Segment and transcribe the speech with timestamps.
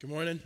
[0.00, 0.40] Good morning.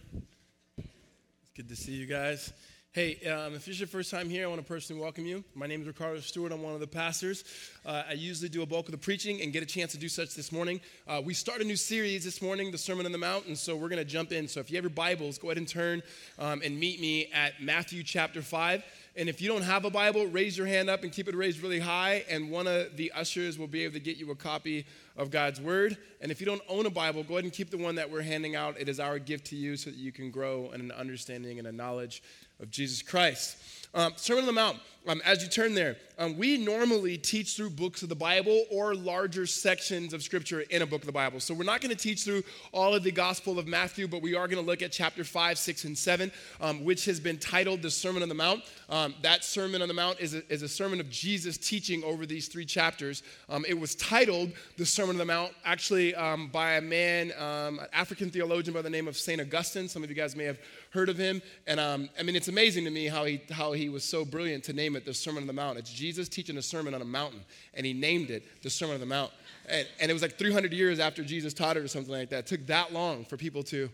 [0.79, 2.55] It's good to see you guys.
[2.93, 5.45] Hey, um, if this is your first time here, I want to personally welcome you.
[5.55, 6.53] My name is Ricardo Stewart.
[6.53, 7.45] I'm one of the pastors.
[7.85, 10.09] Uh, I usually do a bulk of the preaching and get a chance to do
[10.09, 10.81] such this morning.
[11.07, 13.77] Uh, we start a new series this morning, the Sermon on the Mount, and so
[13.77, 14.49] we're going to jump in.
[14.49, 16.03] So if you have your Bibles, go ahead and turn
[16.39, 18.83] um, and meet me at Matthew chapter 5.
[19.15, 21.63] And if you don't have a Bible, raise your hand up and keep it raised
[21.63, 24.87] really high, and one of the ushers will be able to get you a copy
[25.19, 25.99] of God's Word.
[26.23, 28.23] And if you don't own a Bible, go ahead and keep the one that we're
[28.23, 28.81] handing out.
[28.81, 31.69] It is our gift to you so that you can grow in an understanding and
[31.69, 32.23] a knowledge
[32.59, 33.59] of Jesus Christ.
[33.93, 37.71] Um, Sermon on the Mount, um, as you turn there, um, we normally teach through
[37.71, 41.41] books of the Bible or larger sections of Scripture in a book of the Bible.
[41.41, 44.35] So we're not going to teach through all of the Gospel of Matthew, but we
[44.35, 46.31] are going to look at chapter 5, 6, and 7,
[46.61, 48.63] um, which has been titled the Sermon on the Mount.
[48.89, 52.25] Um, that Sermon on the Mount is a, is a sermon of Jesus teaching over
[52.25, 53.23] these three chapters.
[53.49, 56.13] Um, it was titled the Sermon on the Mount, actually
[56.53, 59.41] by a man, an African theologian by the name of St.
[59.41, 59.89] Augustine.
[59.89, 60.59] Some of you guys may have
[60.91, 61.43] heard of him.
[61.67, 64.65] And um, I mean, it's amazing to me how he, how he was so brilliant
[64.65, 65.79] to name it the Sermon on the Mount.
[65.79, 67.41] It's Jesus teaching a sermon on a mountain,
[67.75, 69.33] and he named it the Sermon on the Mount.
[69.69, 72.41] And, and it was like 300 years after Jesus taught it or something like that.
[72.41, 73.89] It took that long for people to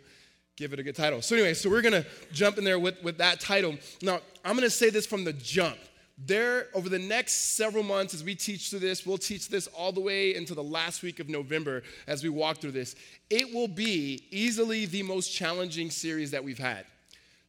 [0.56, 1.22] give it a good title.
[1.22, 3.76] So, anyway, so we're going to jump in there with, with that title.
[4.02, 5.78] Now, I'm going to say this from the jump
[6.26, 9.92] there over the next several months as we teach through this we'll teach this all
[9.92, 12.96] the way into the last week of november as we walk through this
[13.30, 16.84] it will be easily the most challenging series that we've had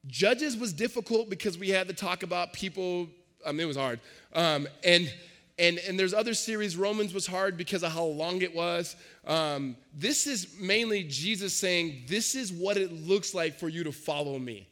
[0.05, 3.07] judges was difficult because we had to talk about people
[3.45, 3.99] i mean it was hard.
[4.33, 5.11] Um, and
[5.57, 6.77] and and there's other series.
[6.77, 8.95] Romans was hard because of how long it was.
[9.25, 13.91] Um, this is mainly jesus saying this is what it looks like for you to
[13.91, 14.67] follow me.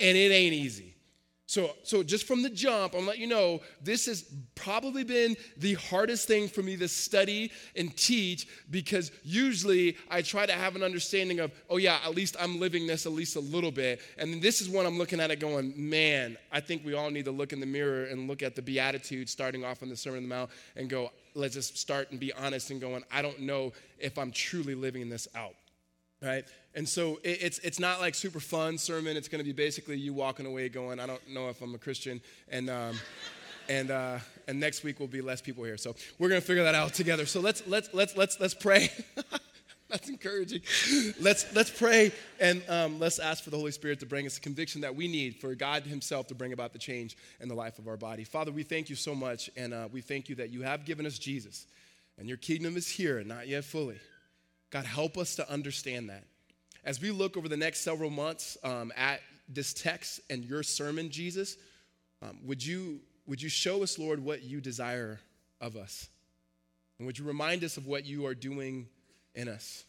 [0.00, 0.92] And it ain't easy
[1.46, 5.74] so, so just from the jump, I'm let you know this has probably been the
[5.74, 10.82] hardest thing for me to study and teach because usually I try to have an
[10.82, 14.00] understanding of, oh yeah, at least I'm living this at least a little bit.
[14.18, 17.26] And this is when I'm looking at it going, man, I think we all need
[17.26, 20.18] to look in the mirror and look at the Beatitudes starting off on the Sermon
[20.18, 23.40] on the Mount and go, let's just start and be honest and going, I don't
[23.40, 25.54] know if I'm truly living this out
[26.22, 26.44] right?
[26.74, 29.16] And so it's, it's not like super fun sermon.
[29.16, 31.78] It's going to be basically you walking away going, I don't know if I'm a
[31.78, 32.20] Christian.
[32.48, 32.96] And, um,
[33.68, 34.18] and, uh,
[34.48, 35.76] and next week will be less people here.
[35.76, 37.26] So we're going to figure that out together.
[37.26, 38.90] So let's, let's, let's, let's, let's pray.
[39.90, 40.62] That's encouraging.
[41.20, 44.40] Let's, let's pray and um, let's ask for the Holy Spirit to bring us the
[44.40, 47.78] conviction that we need for God Himself to bring about the change in the life
[47.78, 48.24] of our body.
[48.24, 51.04] Father, we thank you so much, and uh, we thank you that you have given
[51.04, 51.66] us Jesus,
[52.16, 53.98] and your kingdom is here not yet fully.
[54.72, 56.24] God, help us to understand that.
[56.82, 61.10] As we look over the next several months um, at this text and your sermon,
[61.10, 61.56] Jesus,
[62.22, 65.20] um, would, you, would you show us, Lord, what you desire
[65.60, 66.08] of us?
[66.98, 68.88] And would you remind us of what you are doing
[69.34, 69.84] in us?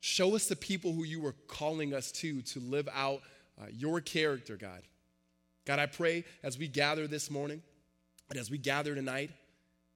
[0.00, 3.20] Show us the people who you are calling us to, to live out
[3.60, 4.82] uh, your character, God.
[5.64, 7.62] God, I pray as we gather this morning
[8.30, 9.30] and as we gather tonight,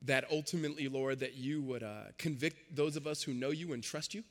[0.04, 3.82] that ultimately, Lord, that you would uh, convict those of us who know you and
[3.82, 4.24] trust you,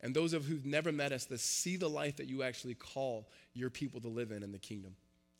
[0.00, 3.28] and those of who've never met us to see the life that you actually call
[3.54, 4.94] your people to live in in the kingdom.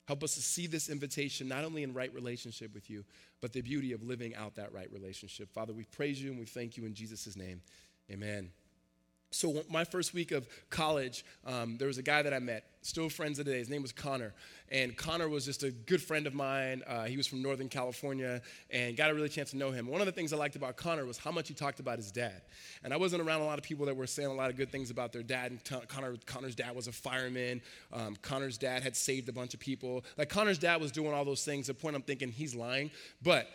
[0.07, 3.05] Help us to see this invitation not only in right relationship with you,
[3.41, 5.53] but the beauty of living out that right relationship.
[5.53, 7.61] Father, we praise you and we thank you in Jesus' name.
[8.11, 8.51] Amen.
[9.37, 13.11] So, my first week of college, um, there was a guy that I met, still
[13.11, 13.59] friends today.
[13.59, 14.33] His name was Connor.
[14.71, 16.83] And Connor was just a good friend of mine.
[16.87, 19.89] Uh, he was from Northern California and got a really chance to know him.
[19.89, 22.11] One of the things I liked about Connor was how much he talked about his
[22.11, 22.41] dad.
[22.83, 24.73] And I wasn't around a lot of people that were saying a lot of good
[24.73, 25.51] things about their dad.
[25.51, 27.61] And t- Connor, Connor's dad was a fireman.
[27.93, 30.03] Um, Connor's dad had saved a bunch of people.
[30.17, 31.67] Like, Connor's dad was doing all those things.
[31.67, 32.91] The point, I'm thinking he's lying.
[33.23, 33.49] But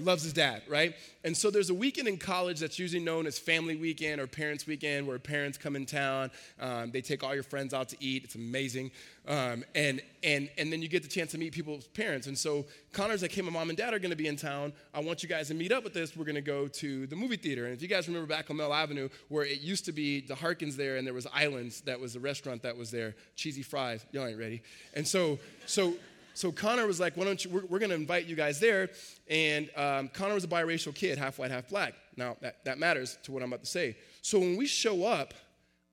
[0.00, 0.94] loves his dad, right?
[1.24, 4.66] And so there's a weekend in college that's usually known as family weekend or parents
[4.66, 6.30] weekend where parents come in town.
[6.60, 8.24] Um, they take all your friends out to eat.
[8.24, 8.90] It's amazing.
[9.26, 12.28] Um, and, and, and then you get the chance to meet people's parents.
[12.28, 14.72] And so Connor's like, hey, my mom and dad are going to be in town.
[14.94, 16.16] I want you guys to meet up with us.
[16.16, 17.66] We're going to go to the movie theater.
[17.66, 20.34] And if you guys remember back on Mill Avenue where it used to be the
[20.34, 24.06] Harkins there and there was Islands, that was the restaurant that was there, cheesy fries.
[24.12, 24.62] Y'all ain't ready.
[24.94, 25.94] And so, so
[26.38, 28.90] so Connor was like, why don't you, we're, we're going to invite you guys there.
[29.28, 31.94] And um, Connor was a biracial kid, half white, half black.
[32.16, 33.96] Now, that, that matters to what I'm about to say.
[34.22, 35.34] So when we show up,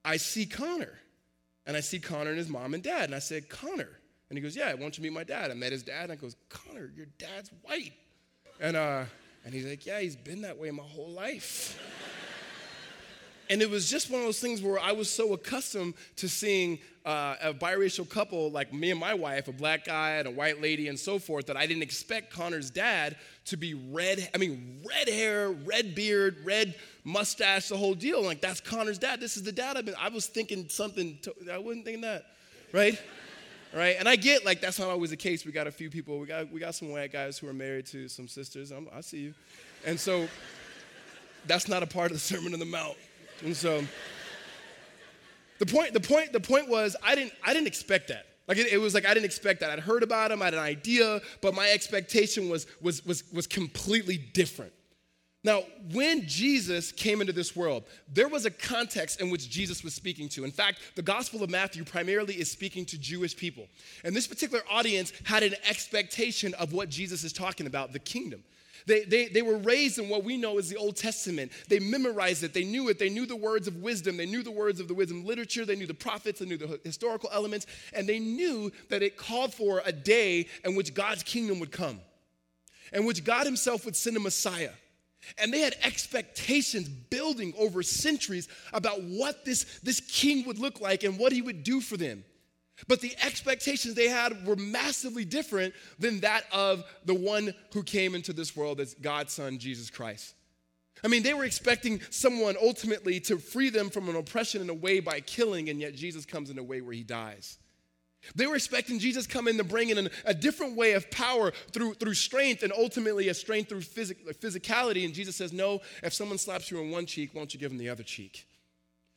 [0.04, 1.00] I see Connor.
[1.66, 3.06] And I see Connor and his mom and dad.
[3.06, 3.90] And I said, Connor.
[4.30, 5.50] And he goes, yeah, why don't you meet my dad?
[5.50, 6.04] I met his dad.
[6.04, 7.94] And I goes, Connor, your dad's white.
[8.62, 9.06] And, uh,
[9.46, 11.80] and he's like, yeah, he's been that way my whole life.
[13.50, 16.80] And it was just one of those things where I was so accustomed to seeing
[17.06, 20.62] uh, a biracial couple like me and my wife, a black guy and a white
[20.62, 23.16] lady, and so forth, that I didn't expect Connor's dad
[23.46, 24.28] to be red.
[24.34, 28.24] I mean, red hair, red beard, red mustache, the whole deal.
[28.24, 29.20] Like that's Connor's dad.
[29.20, 29.96] This is the dad I've been.
[30.00, 31.20] I was thinking something.
[31.22, 32.26] To, I wasn't thinking that,
[32.74, 33.00] right?
[33.76, 33.96] right?
[34.00, 35.46] And I get like that's not always the case.
[35.46, 36.20] We got a few people.
[36.20, 38.72] We got we got some white guys who are married to some sisters.
[38.72, 39.34] I'm, I see you,
[39.86, 40.28] and so
[41.46, 42.98] that's not a part of the Sermon on the Mount.
[43.44, 43.84] And so
[45.60, 48.26] the point, the point, the point was I didn't, I didn't expect that.
[48.48, 49.72] Like it, it, was like I didn't expect that.
[49.72, 53.48] I'd heard about him, I had an idea, but my expectation was was was was
[53.48, 54.74] completely different.
[55.44, 55.62] Now,
[55.94, 60.28] when Jesus came into this world, there was a context in which Jesus was speaking
[60.30, 60.44] to.
[60.44, 63.68] In fact, the Gospel of Matthew primarily is speaking to Jewish people.
[64.04, 68.44] And this particular audience had an expectation of what Jesus is talking about, the kingdom.
[68.86, 71.52] They, they, they were raised in what we know as the Old Testament.
[71.68, 74.52] They memorized it, they knew it, they knew the words of wisdom, they knew the
[74.52, 78.08] words of the wisdom literature, they knew the prophets, they knew the historical elements, and
[78.08, 82.00] they knew that it called for a day in which God's kingdom would come,
[82.94, 84.72] in which God Himself would send a Messiah.
[85.38, 91.04] And they had expectations building over centuries about what this, this king would look like
[91.04, 92.24] and what he would do for them.
[92.88, 98.16] But the expectations they had were massively different than that of the one who came
[98.16, 100.36] into this world as God's son, Jesus Christ.
[101.04, 104.74] I mean, they were expecting someone ultimately to free them from an oppression in a
[104.74, 107.58] way by killing, and yet Jesus comes in a way where he dies.
[108.34, 111.94] They were expecting Jesus come in to bring in a different way of power through,
[111.96, 115.06] through strength and ultimately a strength through physic, physicality.
[115.06, 117.70] And Jesus says, No, if someone slaps you on one cheek, why don't you give
[117.70, 118.48] them the other cheek?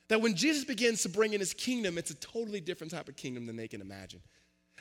[0.09, 3.17] That when Jesus begins to bring in his kingdom, it's a totally different type of
[3.17, 4.21] kingdom than they can imagine.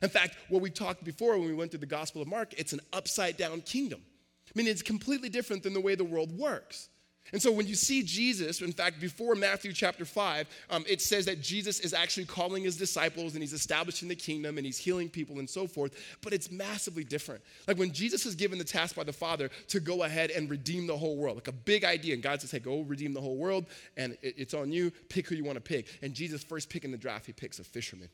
[0.02, 2.74] In fact, what we talked before when we went through the Gospel of Mark, it's
[2.74, 4.02] an upside down kingdom.
[4.48, 6.90] I mean, it's completely different than the way the world works.
[7.34, 11.26] And so when you see Jesus, in fact, before Matthew chapter 5, um, it says
[11.26, 15.10] that Jesus is actually calling his disciples and he's establishing the kingdom and he's healing
[15.10, 17.42] people and so forth, but it's massively different.
[17.68, 20.88] Like when Jesus is given the task by the Father to go ahead and redeem
[20.88, 23.38] the whole world, like a big idea, and God says, hey, go redeem the whole
[23.38, 23.66] world,
[23.98, 25.88] and it, it's on you, pick who you want to pick.
[26.02, 28.10] And Jesus, first picking the draft, he picks a fisherman.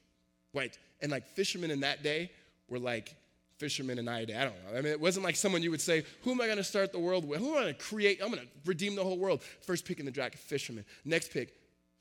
[0.53, 0.77] Right?
[1.01, 2.31] And like fishermen in that day
[2.69, 3.15] were like
[3.57, 4.77] fishermen and I, I don't know.
[4.77, 6.91] I mean, it wasn't like someone you would say, Who am I going to start
[6.91, 7.39] the world with?
[7.39, 8.19] Who am I going to create?
[8.21, 9.41] I'm going to redeem the whole world.
[9.65, 10.85] First pick in the draft, fisherman.
[11.05, 11.53] Next pick,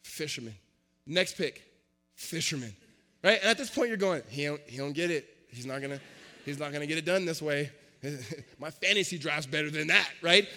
[0.02, 0.54] fisherman.
[1.06, 1.62] Next pick,
[2.14, 2.74] fisherman.
[3.22, 3.38] Right?
[3.40, 5.28] And at this point, you're going, He don't, he don't get it.
[5.48, 6.00] He's not going to.
[6.44, 7.70] He's not going to get it done this way.
[8.58, 10.48] My fantasy draft's better than that, right?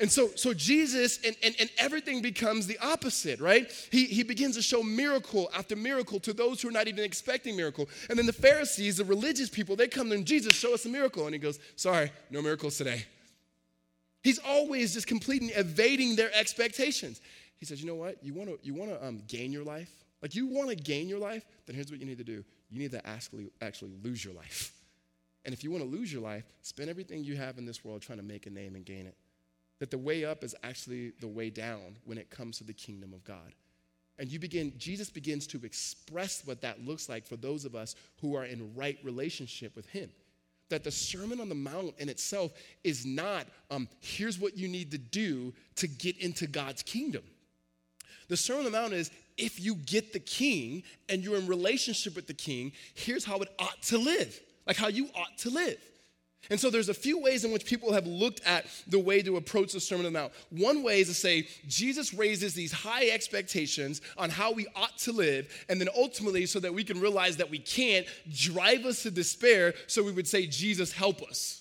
[0.00, 3.70] And so, so Jesus and, and, and everything becomes the opposite, right?
[3.92, 7.54] He, he begins to show miracle after miracle to those who are not even expecting
[7.54, 7.86] miracle.
[8.08, 11.26] And then the Pharisees, the religious people, they come to Jesus, show us a miracle.
[11.26, 13.04] And he goes, Sorry, no miracles today.
[14.22, 17.20] He's always just completely evading their expectations.
[17.58, 18.24] He says, You know what?
[18.24, 19.90] You want to you wanna, um, gain your life?
[20.22, 21.44] Like, you want to gain your life?
[21.66, 24.72] Then here's what you need to do you need to actually, actually lose your life.
[25.44, 28.00] And if you want to lose your life, spend everything you have in this world
[28.00, 29.14] trying to make a name and gain it
[29.80, 33.12] that the way up is actually the way down when it comes to the kingdom
[33.12, 33.54] of God.
[34.18, 37.96] And you begin, Jesus begins to express what that looks like for those of us
[38.20, 40.10] who are in right relationship with Him.
[40.68, 42.52] That the Sermon on the Mount in itself
[42.84, 47.22] is not, um, here's what you need to do to get into God's kingdom.
[48.28, 52.14] The Sermon on the Mount is, if you get the king and you're in relationship
[52.14, 55.78] with the king, here's how it ought to live, like how you ought to live.
[56.48, 59.36] And so there's a few ways in which people have looked at the way to
[59.36, 60.32] approach the Sermon on the Mount.
[60.48, 65.12] One way is to say Jesus raises these high expectations on how we ought to
[65.12, 69.10] live, and then ultimately, so that we can realize that we can't, drive us to
[69.10, 71.60] despair, so we would say, Jesus, help us.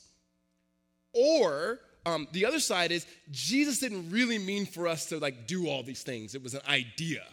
[1.13, 5.67] Or um, the other side is Jesus didn't really mean for us to like do
[5.67, 6.35] all these things.
[6.35, 7.23] It was an idea.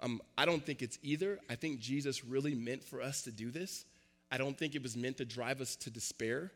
[0.00, 1.38] Um, I don't think it's either.
[1.48, 3.84] I think Jesus really meant for us to do this.
[4.34, 6.50] I don't think it was meant to drive us to despair.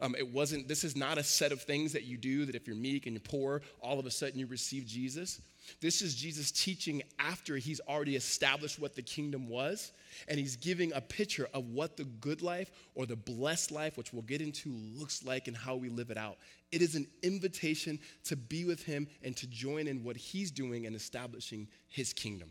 [0.00, 2.66] Um, it wasn't, this is not a set of things that you do that if
[2.66, 5.40] you're meek and you're poor, all of a sudden you receive Jesus.
[5.80, 9.92] This is Jesus teaching after he's already established what the kingdom was,
[10.28, 14.12] and he's giving a picture of what the good life or the blessed life, which
[14.12, 16.36] we'll get into, looks like and how we live it out.
[16.70, 20.84] It is an invitation to be with him and to join in what he's doing
[20.84, 22.50] and establishing his kingdom.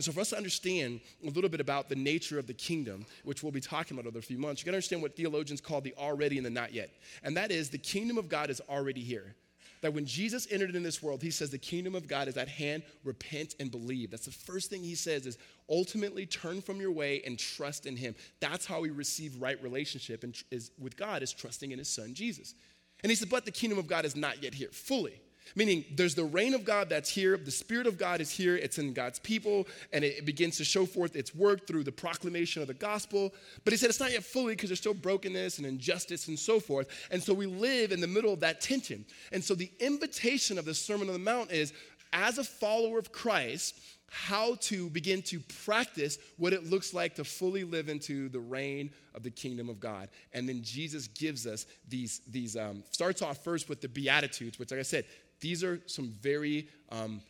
[0.00, 3.04] And so, for us to understand a little bit about the nature of the kingdom,
[3.22, 5.82] which we'll be talking about over a few months, you gotta understand what theologians call
[5.82, 6.88] the already and the not yet.
[7.22, 9.34] And that is the kingdom of God is already here.
[9.82, 12.48] That when Jesus entered in this world, he says the kingdom of God is at
[12.48, 14.10] hand, repent and believe.
[14.10, 15.36] That's the first thing he says is
[15.68, 18.14] ultimately turn from your way and trust in him.
[18.40, 22.14] That's how we receive right relationship and is with God is trusting in his son
[22.14, 22.54] Jesus.
[23.02, 25.20] And he said, but the kingdom of God is not yet here fully.
[25.56, 28.78] Meaning, there's the reign of God that's here, the Spirit of God is here, it's
[28.78, 32.68] in God's people, and it, begins to show forth its work through the proclamation of
[32.68, 33.32] the gospel.
[33.64, 36.60] But he said it's not yet fully because there's still brokenness and injustice and so
[36.60, 36.88] forth.
[37.10, 39.04] And so we live in the middle of that tension.
[39.32, 41.72] And so the invitation of the Sermon on the Mount is
[42.12, 43.78] as a follower of Christ,
[44.10, 48.90] how to begin to practice what it looks like to fully live into the reign
[49.14, 50.08] of the kingdom of God.
[50.32, 54.72] And then Jesus gives us these, these um, starts off first with the Beatitudes, which,
[54.72, 55.04] like I said,
[55.40, 57.22] these are some very, um,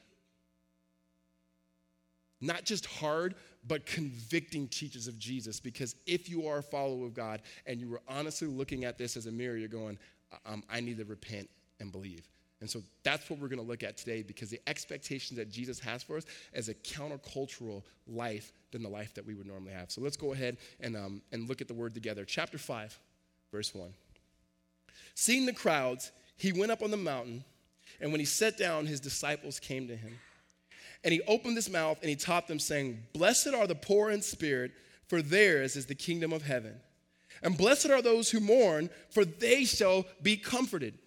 [2.40, 3.35] not just hard,
[3.67, 5.61] but convicting teachers of Jesus.
[5.61, 9.17] Because if you are a follower of God and you were honestly looking at this
[9.17, 9.99] as a mirror, you're going,
[10.47, 11.49] um, I need to repent
[11.79, 12.29] and believe.
[12.61, 15.79] And so that's what we're going to look at today because the expectations that Jesus
[15.81, 19.90] has for us is a countercultural life than the life that we would normally have.
[19.90, 22.25] So let's go ahead and, um, and look at the word together.
[22.25, 22.99] Chapter 5,
[23.50, 23.93] verse 1.
[25.14, 27.45] Seeing the crowds, he went up on the mountain
[28.01, 30.19] and when he sat down, his disciples came to him.
[31.03, 34.23] And he opened his mouth and he taught them, saying, Blessed are the poor in
[34.23, 34.73] spirit,
[35.09, 36.75] for theirs is the kingdom of heaven.
[37.43, 40.99] And blessed are those who mourn, for they shall be comforted.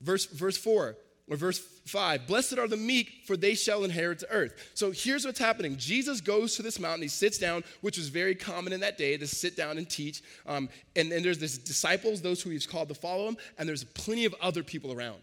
[0.00, 0.96] Verse, verse 4
[1.30, 4.70] or verse 5 Blessed are the meek, for they shall inherit the earth.
[4.74, 8.34] So here's what's happening Jesus goes to this mountain, he sits down, which was very
[8.34, 10.22] common in that day to sit down and teach.
[10.46, 13.84] Um, and then there's this disciples, those who he's called to follow him, and there's
[13.84, 15.22] plenty of other people around.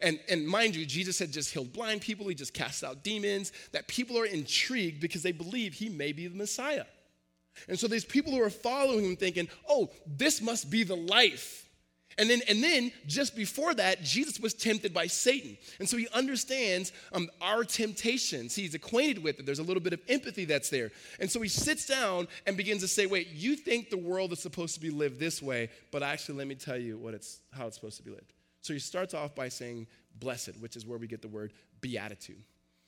[0.00, 3.52] And, and mind you, Jesus had just healed blind people, he just cast out demons,
[3.72, 6.84] that people are intrigued because they believe he may be the Messiah.
[7.68, 11.68] And so there's people who are following him thinking, oh, this must be the life.
[12.18, 15.56] And then, and then just before that, Jesus was tempted by Satan.
[15.78, 18.54] And so he understands um, our temptations.
[18.54, 19.46] He's acquainted with it.
[19.46, 20.90] There's a little bit of empathy that's there.
[21.18, 24.40] And so he sits down and begins to say, wait, you think the world is
[24.40, 27.66] supposed to be lived this way, but actually, let me tell you what it's, how
[27.68, 28.32] it's supposed to be lived.
[28.60, 29.86] So he starts off by saying
[30.18, 32.42] blessed, which is where we get the word beatitude.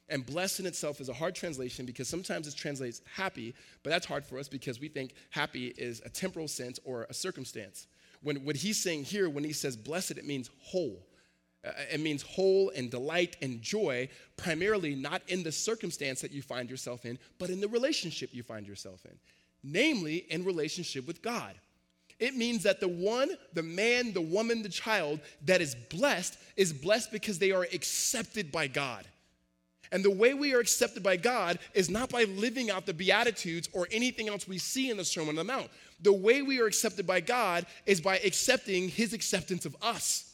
[0.09, 4.05] And blessed in itself is a hard translation because sometimes it translates happy, but that's
[4.05, 7.87] hard for us because we think happy is a temporal sense or a circumstance.
[8.23, 11.07] When what he's saying here, when he says blessed, it means whole.
[11.65, 16.43] Uh, it means whole and delight and joy, primarily not in the circumstance that you
[16.43, 19.17] find yourself in, but in the relationship you find yourself in,
[19.63, 21.55] namely in relationship with God.
[22.23, 26.73] It means that the one, the man, the woman, the child that is blessed is
[26.73, 29.05] blessed because they are accepted by God.
[29.91, 33.69] And the way we are accepted by God is not by living out the Beatitudes
[33.73, 35.69] or anything else we see in the Sermon on the Mount.
[36.01, 40.32] The way we are accepted by God is by accepting His acceptance of us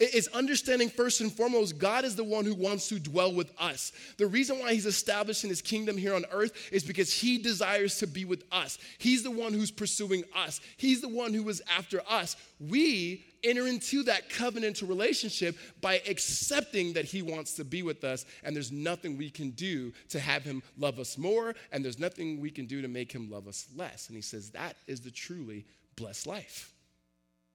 [0.00, 3.92] is understanding first and foremost God is the one who wants to dwell with us.
[4.16, 8.06] The reason why He's establishing His kingdom here on earth is because He desires to
[8.06, 8.78] be with us.
[8.98, 12.36] He's the one who's pursuing us, He's the one who is after us.
[12.58, 18.24] We enter into that covenantal relationship by accepting that He wants to be with us,
[18.42, 22.40] and there's nothing we can do to have Him love us more, and there's nothing
[22.40, 24.08] we can do to make Him love us less.
[24.08, 25.66] And He says that is the truly
[25.96, 26.72] blessed life.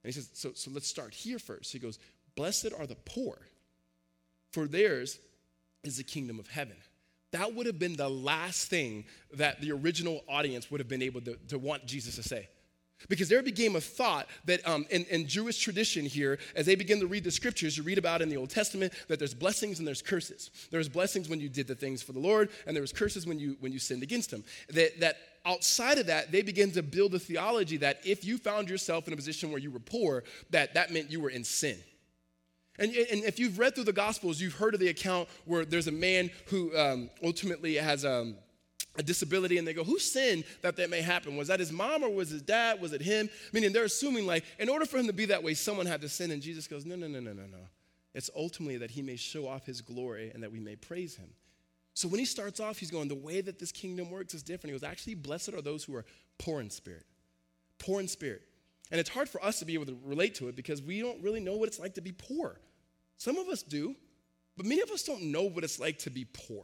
[0.06, 1.74] And he says, so, so let's start here first.
[1.74, 1.98] He goes,
[2.36, 3.38] Blessed are the poor,
[4.52, 5.20] for theirs
[5.84, 6.76] is the kingdom of heaven.
[7.32, 11.22] That would have been the last thing that the original audience would have been able
[11.22, 12.48] to, to want Jesus to say.
[13.10, 17.00] Because there became a thought that um, in, in, Jewish tradition here, as they begin
[17.02, 19.88] to read the scriptures, you read about in the Old Testament that there's blessings and
[19.88, 20.50] there's curses.
[20.72, 23.38] There's blessings when you did the things for the Lord, and there was curses when
[23.38, 24.44] you when you sinned against Him.
[24.70, 28.70] That, that outside of that, they begin to build a theology that if you found
[28.70, 31.78] yourself in a position where you were poor, that that meant you were in sin.
[32.78, 35.88] And, and if you've read through the Gospels, you've heard of the account where there's
[35.88, 38.36] a man who um, ultimately has um,
[38.98, 41.38] a disability, and they go, Who sinned that that may happen?
[41.38, 42.82] Was that his mom or was his dad?
[42.82, 43.30] Was it him?
[43.54, 46.10] Meaning they're assuming, like, in order for him to be that way, someone had to
[46.10, 46.32] sin.
[46.32, 47.68] And Jesus goes, No, no, no, no, no, no.
[48.14, 51.30] It's ultimately that he may show off his glory and that we may praise him.
[51.94, 54.74] So when he starts off, he's going, The way that this kingdom works is different.
[54.74, 56.06] He goes, Actually, blessed are those who are
[56.38, 57.06] poor in spirit.
[57.80, 58.42] Poor in spirit.
[58.92, 61.22] And it's hard for us to be able to relate to it because we don't
[61.24, 62.60] really know what it's like to be poor.
[63.18, 63.96] Some of us do,
[64.58, 66.64] but many of us don't know what it's like to be poor.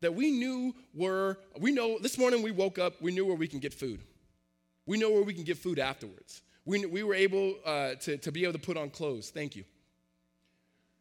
[0.00, 3.48] That we knew were, we know, this morning we woke up, we knew where we
[3.48, 4.00] can get food.
[4.86, 6.42] We know where we can get food afterwards.
[6.64, 9.30] We, we were able uh, to, to be able to put on clothes.
[9.30, 9.64] Thank you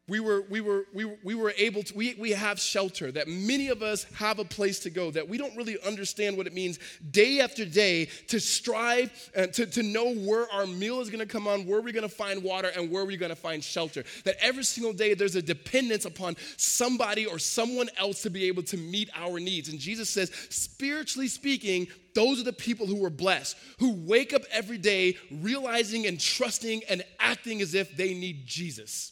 [0.08, 3.68] we were, we were, we we were able to, we, we have shelter, that many
[3.68, 6.80] of us have a place to go, that we don't really understand what it means
[7.12, 11.48] day after day to strive and to, to know where our meal is gonna come
[11.48, 14.06] on, where we're gonna find water, and where we're gonna find shelter.
[14.24, 18.64] That every single day there's a dependence upon somebody or someone else to be able
[18.64, 19.68] to meet our needs.
[19.70, 24.44] And Jesus says, spiritually speaking, those are the people who are blessed, who wake up
[24.52, 29.12] every day realizing and trusting and acting as if they need Jesus.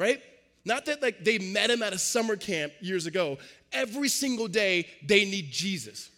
[0.00, 0.22] Right?
[0.64, 3.38] Not that like they met him at a summer camp years ago.
[3.70, 6.10] Every single day they need Jesus.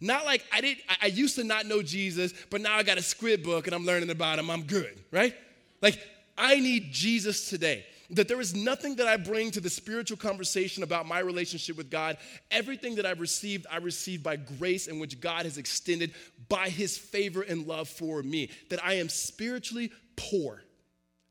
[0.00, 3.02] Not like I did I used to not know Jesus, but now I got a
[3.02, 4.50] squid book and I'm learning about him.
[4.50, 5.34] I'm good, right?
[5.82, 6.00] Like
[6.36, 7.84] I need Jesus today.
[8.10, 11.90] That there is nothing that I bring to the spiritual conversation about my relationship with
[11.90, 12.16] God.
[12.50, 16.14] Everything that I've received, I received by grace in which God has extended
[16.48, 18.48] by his favor and love for me.
[18.70, 20.62] That I am spiritually poor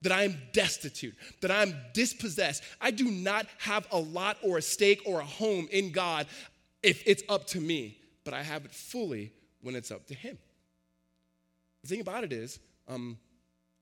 [0.02, 2.64] that I am destitute, that I'm dispossessed.
[2.80, 6.28] I do not have a lot or a stake or a home in God
[6.84, 10.38] if it's up to me, but I have it fully when it's up to Him.
[11.82, 13.18] The thing about it is, um,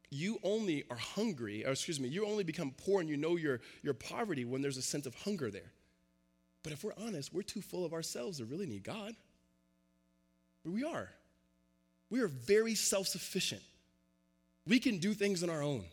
[0.09, 3.59] you only are hungry, or excuse me, you only become poor and you know your,
[3.83, 5.71] your poverty when there's a sense of hunger there.
[6.63, 9.13] But if we're honest, we're too full of ourselves to really need God.
[10.63, 11.09] But we are.
[12.09, 13.61] We are very self sufficient.
[14.65, 15.83] We can do things on our own.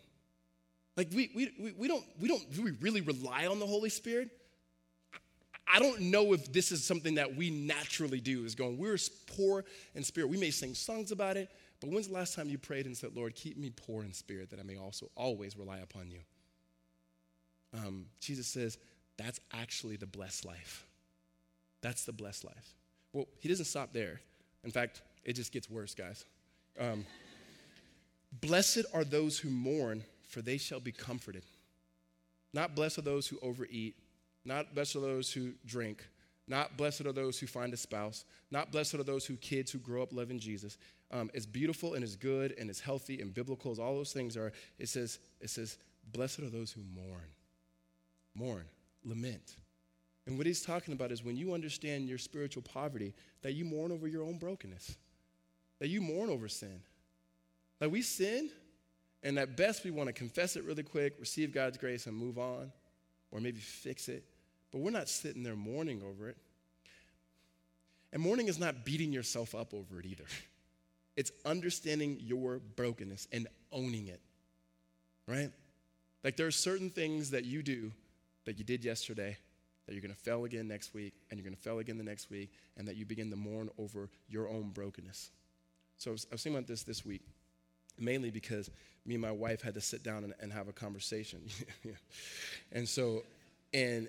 [0.96, 4.30] Like we, we, we, don't, we don't do we really rely on the Holy Spirit?
[5.72, 8.98] I don't know if this is something that we naturally do, is going, we're
[9.36, 10.28] poor in spirit.
[10.28, 11.48] We may sing songs about it,
[11.80, 14.50] but when's the last time you prayed and said, Lord, keep me poor in spirit
[14.50, 16.18] that I may also always rely upon you?
[17.74, 18.76] Um, Jesus says,
[19.16, 20.84] that's actually the blessed life.
[21.80, 22.74] That's the blessed life.
[23.12, 24.20] Well, he doesn't stop there.
[24.64, 26.24] In fact, it just gets worse, guys.
[26.78, 27.06] Um,
[28.40, 31.44] blessed are those who mourn, for they shall be comforted.
[32.54, 33.94] Not blessed are those who overeat,
[34.46, 36.06] not blessed are those who drink,
[36.48, 39.78] not blessed are those who find a spouse, not blessed are those who kids who
[39.78, 40.78] grow up loving Jesus.
[41.10, 44.34] Um, as beautiful and as good and as healthy and biblical as all those things
[44.38, 45.76] are, it says, it says,
[46.12, 47.28] blessed are those who mourn.
[48.34, 48.64] Mourn,
[49.04, 49.56] lament.
[50.26, 53.12] And what he's talking about is when you understand your spiritual poverty,
[53.42, 54.96] that you mourn over your own brokenness,
[55.78, 56.80] that you mourn over sin.
[57.82, 58.48] Like we sin,
[59.22, 62.38] and at best, we want to confess it really quick, receive God's grace, and move
[62.38, 62.72] on,
[63.30, 64.24] or maybe fix it.
[64.72, 66.36] But we're not sitting there mourning over it.
[68.12, 70.24] And mourning is not beating yourself up over it either.
[71.14, 74.22] It's understanding your brokenness and owning it,
[75.28, 75.50] right?
[76.24, 77.92] Like there are certain things that you do
[78.46, 79.36] that you did yesterday
[79.86, 82.02] that you're going to fail again next week, and you're going to fail again the
[82.02, 85.30] next week, and that you begin to mourn over your own brokenness.
[85.98, 87.20] So I was, thinking about this this week
[88.02, 88.70] mainly because
[89.06, 91.40] me and my wife had to sit down and, and have a conversation.
[92.72, 93.22] and so,
[93.72, 94.08] and,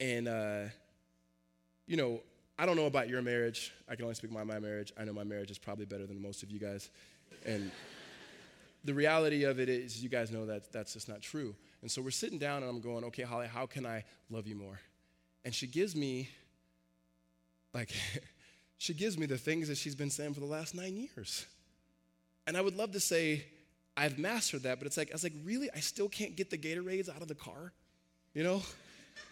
[0.00, 0.64] and, uh,
[1.86, 2.20] you know,
[2.58, 3.72] I don't know about your marriage.
[3.88, 4.92] I can only speak about my marriage.
[4.98, 6.90] I know my marriage is probably better than most of you guys.
[7.44, 7.70] And
[8.84, 11.54] the reality of it is, you guys know that that's just not true.
[11.82, 14.54] And so we're sitting down and I'm going, okay, Holly, how can I love you
[14.54, 14.78] more?
[15.44, 16.28] And she gives me,
[17.72, 17.90] like,
[18.78, 21.46] she gives me the things that she's been saying for the last nine years.
[22.46, 23.44] And I would love to say,
[23.96, 25.70] I've mastered that, but it's like, I was like, really?
[25.74, 27.72] I still can't get the Gatorades out of the car?
[28.34, 28.62] You know?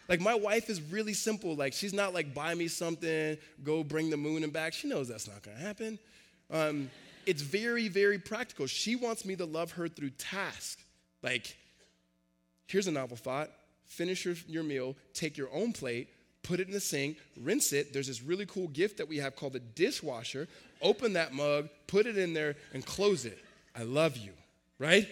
[0.09, 1.57] Like, my wife is really simple.
[1.57, 4.73] Like, she's not like, buy me something, go bring the moon and back.
[4.73, 5.99] She knows that's not gonna happen.
[6.51, 6.91] Um,
[7.27, 8.67] it's very, very practical.
[8.67, 10.81] She wants me to love her through task.
[11.23, 11.57] Like,
[12.67, 13.51] here's a novel thought
[13.87, 16.09] finish your, your meal, take your own plate,
[16.43, 17.93] put it in the sink, rinse it.
[17.93, 20.49] There's this really cool gift that we have called the dishwasher.
[20.81, 23.39] Open that mug, put it in there, and close it.
[23.77, 24.33] I love you,
[24.79, 25.09] right?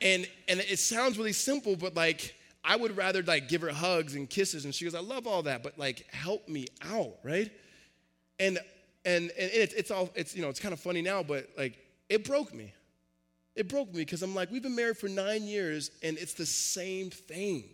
[0.00, 4.14] and and it sounds really simple, but like I would rather like give her hugs
[4.14, 7.50] and kisses, and she goes, I love all that, but like help me out, right?
[8.40, 8.58] And
[9.04, 11.78] and and it's, it's all it's you know it's kind of funny now, but like
[12.08, 12.72] it broke me.
[13.54, 16.46] It broke me because I'm like, we've been married for nine years, and it's the
[16.46, 17.64] same thing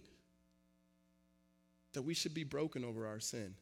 [1.92, 3.54] that we should be broken over our sin.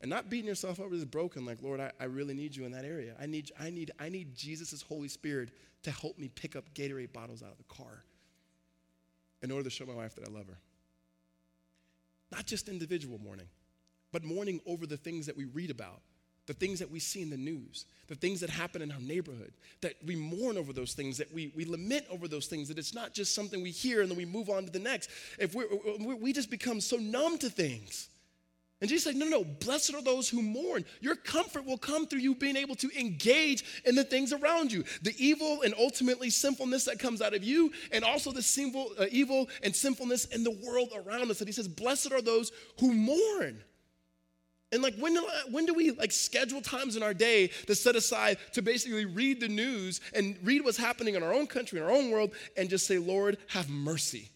[0.00, 2.72] And not beating yourself up as broken, like, Lord, I, I really need you in
[2.72, 3.14] that area.
[3.20, 5.50] I need, I need, I need Jesus' Holy Spirit
[5.84, 8.04] to help me pick up Gatorade bottles out of the car
[9.42, 10.58] in order to show my wife that I love her.
[12.32, 13.48] Not just individual mourning,
[14.10, 16.00] but mourning over the things that we read about
[16.46, 19.52] the things that we see in the news, the things that happen in our neighborhood,
[19.80, 22.94] that we mourn over those things, that we, we lament over those things, that it's
[22.94, 25.08] not just something we hear and then we move on to the next.
[25.38, 25.66] If we're,
[26.16, 28.08] we just become so numb to things.
[28.82, 30.84] And Jesus said, No, no, no, blessed are those who mourn.
[31.00, 34.82] Your comfort will come through you being able to engage in the things around you.
[35.02, 39.06] The evil and ultimately sinfulness that comes out of you, and also the sinful, uh,
[39.12, 41.40] evil and sinfulness in the world around us.
[41.40, 42.50] And he says, Blessed are those
[42.80, 43.62] who mourn.
[44.72, 47.94] And like when do, when do we like schedule times in our day to set
[47.94, 51.84] aside to basically read the news and read what's happening in our own country, in
[51.84, 54.30] our own world, and just say, Lord, have mercy?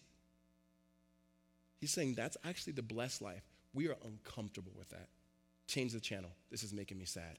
[1.79, 3.41] He's saying that's actually the blessed life.
[3.73, 5.07] We are uncomfortable with that.
[5.67, 6.29] Change the channel.
[6.51, 7.37] This is making me sad.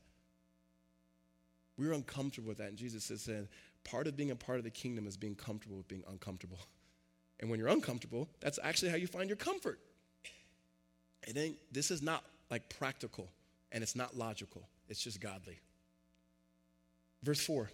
[1.76, 2.68] We're uncomfortable with that.
[2.68, 3.28] And Jesus says,
[3.84, 6.58] part of being a part of the kingdom is being comfortable with being uncomfortable.
[7.40, 9.78] And when you're uncomfortable, that's actually how you find your comfort.
[11.26, 13.28] And then this is not like practical
[13.72, 15.58] and it's not logical, it's just godly.
[17.22, 17.70] Verse 4.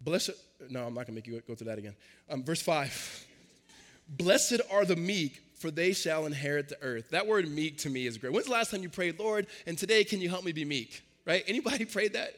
[0.00, 0.30] Blessed,
[0.70, 1.94] no, I'm not gonna make you go through that again.
[2.28, 3.26] Um, verse 5.
[4.08, 7.10] Blessed are the meek, for they shall inherit the earth.
[7.10, 8.32] That word meek to me is great.
[8.32, 11.02] When's the last time you prayed, Lord, and today can you help me be meek?
[11.26, 11.42] Right?
[11.46, 12.34] Anybody prayed that?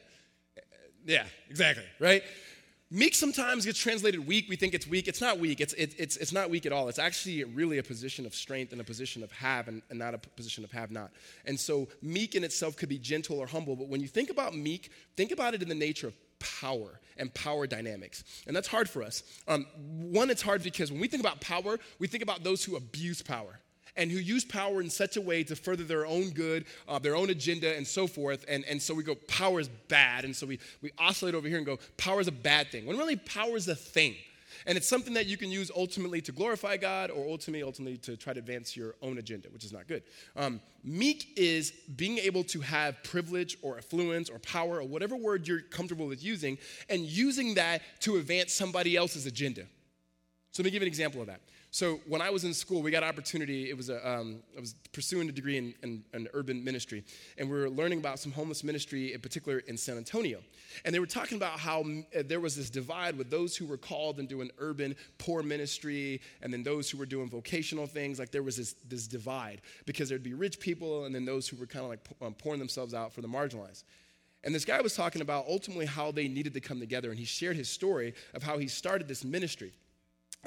[1.05, 2.23] Yeah, exactly, right?
[2.89, 4.45] Meek sometimes gets translated weak.
[4.47, 5.09] We think it's weak.
[5.09, 5.59] It's not weak.
[5.59, 6.87] It's, it, it's, it's not weak at all.
[6.87, 10.13] It's actually really a position of strength and a position of have and, and not
[10.13, 11.11] a position of have not.
[11.45, 13.75] And so, meek in itself could be gentle or humble.
[13.75, 17.33] But when you think about meek, think about it in the nature of power and
[17.33, 18.23] power dynamics.
[18.47, 19.21] And that's hard for us.
[19.49, 22.77] Um, one, it's hard because when we think about power, we think about those who
[22.77, 23.59] abuse power
[23.97, 27.15] and who use power in such a way to further their own good, uh, their
[27.15, 28.45] own agenda, and so forth.
[28.47, 30.23] And, and so we go, power is bad.
[30.23, 32.85] And so we, we oscillate over here and go, power is a bad thing.
[32.85, 34.15] When really, power is a thing.
[34.65, 38.17] And it's something that you can use ultimately to glorify God or ultimately, ultimately to
[38.17, 40.03] try to advance your own agenda, which is not good.
[40.35, 45.47] Um, meek is being able to have privilege or affluence or power or whatever word
[45.47, 46.57] you're comfortable with using
[46.89, 49.63] and using that to advance somebody else's agenda.
[50.51, 51.41] So let me give you an example of that.
[51.71, 53.69] So when I was in school, we got opportunity.
[53.69, 57.03] It was a, um, I was pursuing a degree in, in, in, urban ministry,
[57.37, 60.39] and we were learning about some homeless ministry, in particular in San Antonio.
[60.85, 61.81] And they were talking about how
[62.17, 66.21] uh, there was this divide with those who were called and doing urban poor ministry,
[66.41, 68.17] and then those who were doing vocational things.
[68.17, 71.57] Like there was this, this divide because there'd be rich people, and then those who
[71.57, 73.83] were kind of like um, pouring themselves out for the marginalized.
[74.45, 77.25] And this guy was talking about ultimately how they needed to come together, and he
[77.25, 79.73] shared his story of how he started this ministry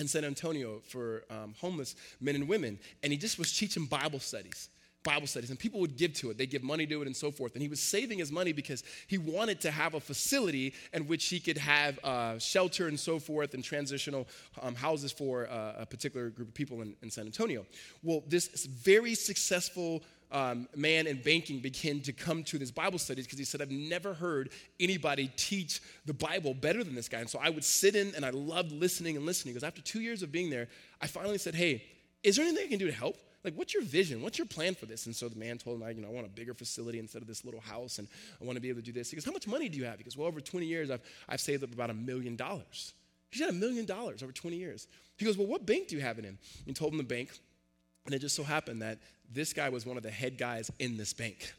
[0.00, 2.78] in San Antonio for um, homeless men and women.
[3.02, 4.68] And he just was teaching Bible studies.
[5.02, 6.36] Bible studies, and people would give to it.
[6.36, 7.54] They give money to it and so forth.
[7.54, 11.26] And he was saving his money because he wanted to have a facility in which
[11.28, 14.28] he could have uh, shelter and so forth and transitional
[14.60, 17.64] um, houses for uh, a particular group of people in, in San Antonio.
[18.02, 20.02] Well, this very successful
[20.32, 23.70] um, man in banking began to come to this Bible studies because he said, I've
[23.70, 27.20] never heard anybody teach the Bible better than this guy.
[27.20, 30.00] And so I would sit in and I loved listening and listening because after two
[30.00, 30.68] years of being there,
[31.00, 31.84] I finally said, Hey,
[32.22, 33.16] is there anything I can do to help?
[33.42, 34.20] Like, what's your vision?
[34.20, 35.06] What's your plan for this?
[35.06, 37.22] And so the man told him, I, you know, I want a bigger facility instead
[37.22, 38.06] of this little house, and
[38.40, 39.10] I want to be able to do this.
[39.10, 39.96] He goes, How much money do you have?
[39.96, 42.92] He goes, Well, over 20 years, I've, I've saved up about a million dollars.
[43.30, 44.86] He said, A million dollars over 20 years.
[45.16, 46.36] He goes, Well, what bank do you have it in?
[46.66, 47.30] And told him the bank.
[48.06, 48.98] And it just so happened that
[49.32, 51.52] this guy was one of the head guys in this bank.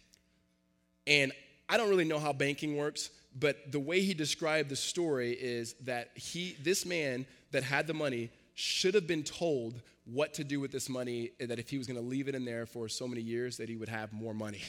[1.08, 1.32] And
[1.70, 5.74] I don't really know how banking works, but the way he described the story is
[5.86, 10.60] that he, this man that had the money, should have been told what to do
[10.60, 13.08] with this money, that if he was going to leave it in there for so
[13.08, 14.62] many years, that he would have more money.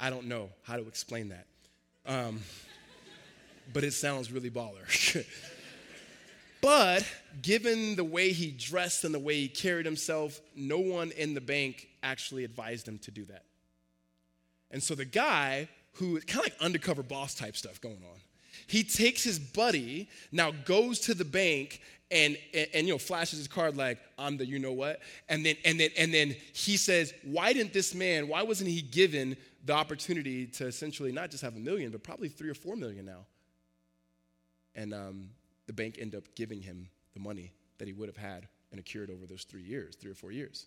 [0.00, 1.46] I don't know how to explain that.
[2.06, 2.40] Um,
[3.72, 4.84] but it sounds really baller.
[6.62, 7.04] But
[7.42, 11.40] given the way he dressed and the way he carried himself, no one in the
[11.40, 13.44] bank actually advised him to do that.
[14.70, 18.20] And so the guy who kind of like undercover boss type stuff going on,
[18.68, 21.80] he takes his buddy, now goes to the bank
[22.12, 25.46] and, and, and, you know flashes his card like I'm the you know what and
[25.46, 29.34] then and then and then he says why didn't this man why wasn't he given
[29.64, 33.06] the opportunity to essentially not just have a million but probably three or four million
[33.06, 33.24] now
[34.74, 35.30] and um,
[35.66, 39.10] the bank ended up giving him the money that he would have had and accrued
[39.10, 40.66] over those three years, three or four years.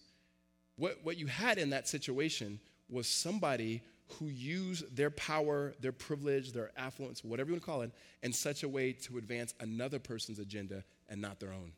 [0.78, 3.82] What, what you had in that situation was somebody
[4.20, 8.32] who used their power, their privilege, their affluence, whatever you want to call it, in
[8.32, 11.72] such a way to advance another person's agenda and not their own.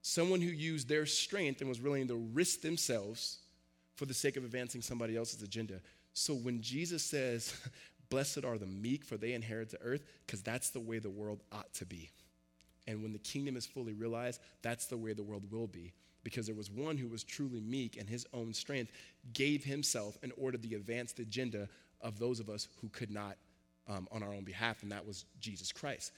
[0.00, 3.40] Someone who used their strength and was willing to risk themselves
[3.96, 5.80] for the sake of advancing somebody else's agenda.
[6.14, 7.54] So when Jesus says,
[8.10, 11.42] Blessed are the meek, for they inherit the earth, because that's the way the world
[11.52, 12.10] ought to be.
[12.86, 15.92] And when the kingdom is fully realized, that's the way the world will be.
[16.24, 18.92] Because there was one who was truly meek and his own strength
[19.34, 21.68] gave himself in order the agenda
[22.00, 23.36] of those of us who could not
[23.88, 26.12] um, on our own behalf, and that was Jesus Christ.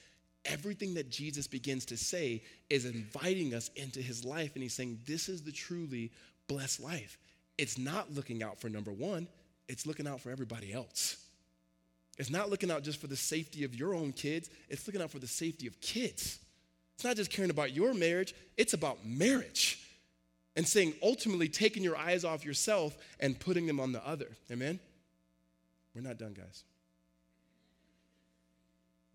[0.45, 4.99] Everything that Jesus begins to say is inviting us into his life, and he's saying,
[5.05, 6.11] This is the truly
[6.47, 7.17] blessed life.
[7.57, 9.27] It's not looking out for number one,
[9.67, 11.17] it's looking out for everybody else.
[12.21, 15.09] It's not looking out just for the safety of your own kids, it's looking out
[15.09, 16.37] for the safety of kids.
[16.93, 19.79] It's not just caring about your marriage, it's about marriage.
[20.55, 24.27] And saying, ultimately, taking your eyes off yourself and putting them on the other.
[24.51, 24.79] Amen?
[25.95, 26.63] We're not done, guys.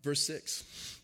[0.01, 0.99] Verse 6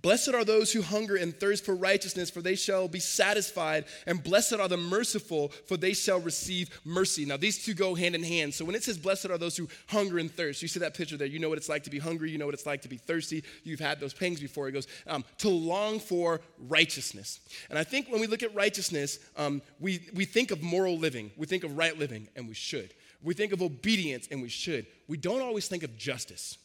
[0.00, 3.84] Blessed are those who hunger and thirst for righteousness, for they shall be satisfied.
[4.06, 7.24] And blessed are the merciful, for they shall receive mercy.
[7.24, 8.52] Now, these two go hand in hand.
[8.52, 11.16] So, when it says, Blessed are those who hunger and thirst, you see that picture
[11.16, 11.28] there.
[11.28, 12.30] You know what it's like to be hungry.
[12.30, 13.44] You know what it's like to be thirsty.
[13.62, 14.66] You've had those pangs before.
[14.66, 17.38] It goes, um, To long for righteousness.
[17.70, 21.30] And I think when we look at righteousness, um, we, we think of moral living,
[21.36, 22.92] we think of right living, and we should.
[23.22, 24.86] We think of obedience, and we should.
[25.06, 26.58] We don't always think of justice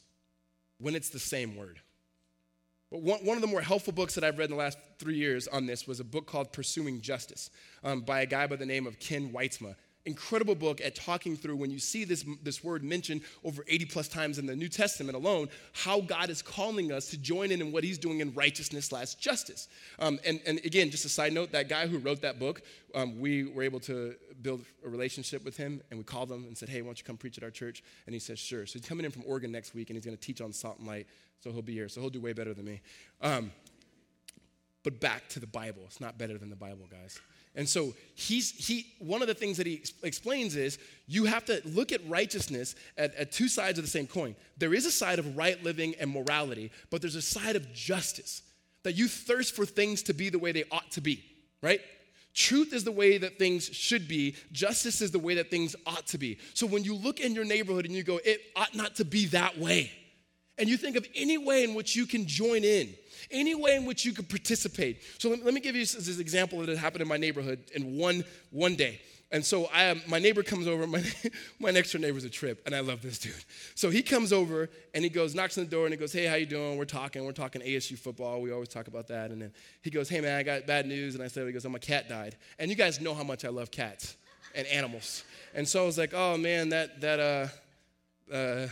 [0.79, 1.81] when it's the same word.
[2.91, 5.17] But one, one of the more helpful books that I've read in the last three
[5.17, 7.49] years on this was a book called Pursuing Justice
[7.83, 9.75] um, by a guy by the name of Ken Wytsma.
[10.07, 14.07] Incredible book at talking through when you see this, this word mentioned over 80 plus
[14.07, 17.71] times in the New Testament alone, how God is calling us to join in in
[17.71, 19.67] what he's doing in righteousness slash justice.
[19.99, 22.61] Um, and, and again, just a side note, that guy who wrote that book,
[22.95, 26.57] um, we were able to build a relationship with him and we called him and
[26.57, 27.83] said, hey, why don't you come preach at our church?
[28.05, 28.65] And he says, sure.
[28.65, 30.79] So he's coming in from Oregon next week and he's going to teach on salt
[30.79, 31.05] and light
[31.39, 31.89] so he'll be here.
[31.89, 32.81] So he'll do way better than me.
[33.21, 33.51] Um,
[34.83, 35.83] but back to the Bible.
[35.85, 37.19] It's not better than the Bible, guys.
[37.57, 41.59] And so he's he one of the things that he explains is you have to
[41.65, 44.35] look at righteousness at, at two sides of the same coin.
[44.57, 48.43] There is a side of right living and morality, but there's a side of justice.
[48.83, 51.25] That you thirst for things to be the way they ought to be,
[51.61, 51.81] right?
[52.35, 54.35] Truth is the way that things should be.
[54.51, 56.37] Justice is the way that things ought to be.
[56.53, 59.25] So when you look in your neighborhood and you go, it ought not to be
[59.27, 59.91] that way
[60.57, 62.93] and you think of any way in which you can join in,
[63.31, 65.01] any way in which you could participate.
[65.19, 68.23] So let, let me give you this example that happened in my neighborhood in one,
[68.51, 69.01] one day.
[69.29, 70.87] And so I, my neighbor comes over.
[70.97, 71.03] My,
[71.59, 73.33] my next door neighbor's a trip, and I love this dude.
[73.75, 76.25] So he comes over and he goes, knocks on the door, and he goes, "Hey,
[76.25, 76.77] how you doing?
[76.77, 77.25] We're talking.
[77.25, 78.41] We're talking ASU football.
[78.41, 81.13] We always talk about that." And then he goes, "Hey, man, I got bad news."
[81.13, 83.43] And I said, "He goes, oh, my cat died." And you guys know how much
[83.43, 84.15] I love cats
[84.55, 85.25] and animals.
[85.53, 88.67] And so I was like, "Oh man, that that uh, uh,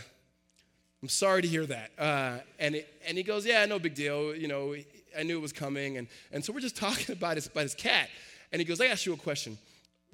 [1.06, 1.92] I'm sorry to hear that.
[1.96, 4.34] Uh, and, it, and he goes, Yeah, no big deal.
[4.34, 4.74] You know,
[5.16, 5.98] I knew it was coming.
[5.98, 8.08] And, and so we're just talking about his, about his cat.
[8.50, 9.56] And he goes, I ask you a question.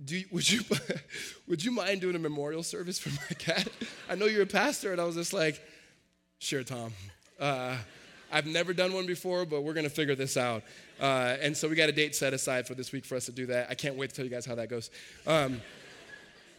[0.04, 0.60] Do you, would, you,
[1.48, 3.68] would you mind doing a memorial service for my cat?
[4.10, 4.92] I know you're a pastor.
[4.92, 5.62] And I was just like,
[6.40, 6.92] Sure, Tom.
[7.40, 7.78] Uh,
[8.30, 10.62] I've never done one before, but we're going to figure this out.
[11.00, 13.32] Uh, and so we got a date set aside for this week for us to
[13.32, 13.68] do that.
[13.70, 14.90] I can't wait to tell you guys how that goes.
[15.26, 15.62] Um,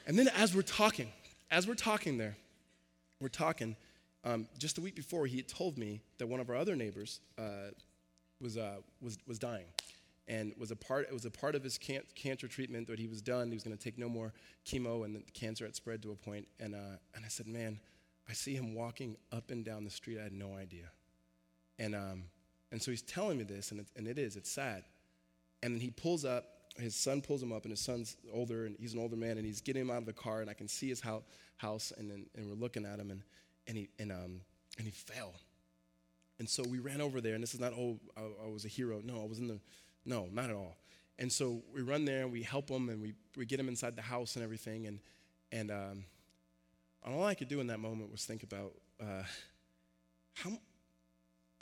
[0.07, 1.09] and then as we're talking,
[1.51, 2.35] as we're talking there,
[3.21, 3.75] we're talking,
[4.23, 7.19] um, just a week before, he had told me that one of our other neighbors
[7.37, 7.71] uh,
[8.39, 9.65] was, uh, was, was dying
[10.27, 13.07] and was a part, it was a part of his can- cancer treatment that he
[13.07, 13.49] was done.
[13.49, 14.33] He was going to take no more
[14.65, 16.47] chemo, and the cancer had spread to a point.
[16.59, 17.79] And, uh, and I said, Man,
[18.29, 20.19] I see him walking up and down the street.
[20.19, 20.89] I had no idea.
[21.77, 22.23] And, um,
[22.71, 24.83] and so he's telling me this, and it, and it is, it's sad.
[25.61, 26.45] And then he pulls up,
[26.77, 29.45] his son pulls him up, and his son's older, and he's an older man, and
[29.45, 32.25] he's getting him out of the car, and I can see his house, and, and,
[32.35, 33.11] and we're looking at him.
[33.11, 33.21] And,
[33.67, 34.41] and he, and, um,
[34.77, 35.33] and he fell.
[36.39, 38.67] And so we ran over there, and this is not, oh, I, I, was a
[38.67, 39.01] hero.
[39.03, 39.59] No, I was in the,
[40.05, 40.77] no, not at all.
[41.19, 43.95] And so we run there, and we help him, and we, we get him inside
[43.95, 44.87] the house and everything.
[44.87, 44.99] And,
[45.51, 46.05] and um,
[47.05, 49.23] all I could do in that moment was think about uh,
[50.33, 50.51] how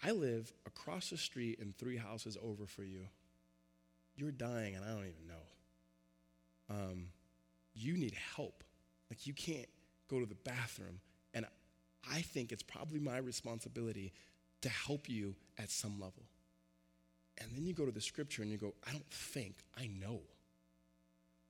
[0.01, 3.07] I live across the street and three houses over for you.
[4.15, 6.75] You're dying, and I don't even know.
[6.75, 7.07] Um,
[7.73, 8.63] you need help.
[9.09, 9.67] Like, you can't
[10.07, 11.01] go to the bathroom
[12.09, 14.13] I think it's probably my responsibility
[14.61, 16.23] to help you at some level.
[17.39, 20.21] And then you go to the scripture and you go, I don't think, I know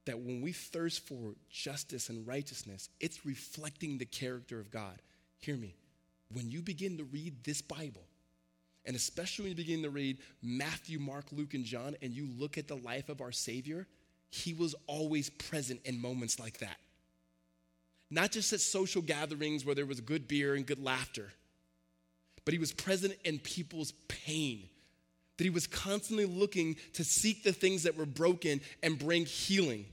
[0.06, 5.02] that when we thirst for justice and righteousness, it's reflecting the character of God.
[5.40, 5.76] Hear me.
[6.34, 8.06] When you begin to read this Bible,
[8.86, 12.58] and especially when you begin to read Matthew, Mark, Luke, and John, and you look
[12.58, 13.86] at the life of our Savior,
[14.30, 16.78] he was always present in moments like that
[18.12, 21.32] not just at social gatherings where there was good beer and good laughter,
[22.44, 24.68] but he was present in people's pain.
[25.38, 29.86] That he was constantly looking to seek the things that were broken and bring healing.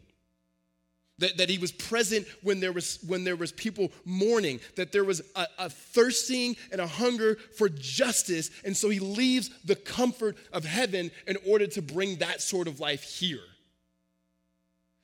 [1.20, 5.04] That, that he was present when there was when there was people mourning, that there
[5.04, 10.36] was a, a thirsting and a hunger for justice, and so he leaves the comfort
[10.52, 13.40] of heaven in order to bring that sort of life here.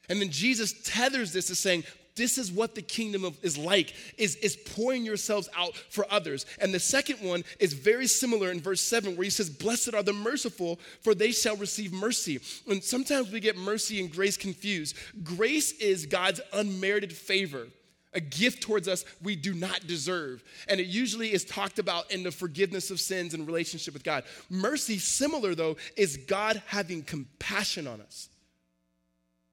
[0.08, 1.84] And then Jesus tethers this to saying,
[2.16, 6.46] this is what the kingdom of, is like is, is pouring yourselves out for others
[6.60, 10.02] and the second one is very similar in verse 7 where he says blessed are
[10.02, 14.96] the merciful for they shall receive mercy and sometimes we get mercy and grace confused
[15.22, 17.66] grace is god's unmerited favor
[18.14, 20.42] a gift towards us we do not deserve.
[20.68, 24.24] And it usually is talked about in the forgiveness of sins and relationship with God.
[24.48, 28.28] Mercy, similar though, is God having compassion on us.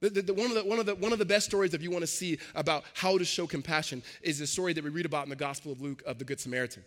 [0.01, 1.83] The, the, the, one, of the, one, of the, one of the best stories, if
[1.83, 5.05] you want to see about how to show compassion, is the story that we read
[5.05, 6.83] about in the Gospel of Luke of the Good Samaritan.